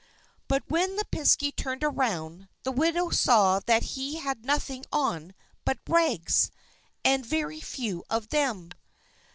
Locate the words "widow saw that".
2.71-3.83